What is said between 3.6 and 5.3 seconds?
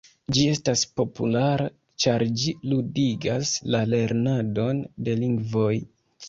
la lernadon de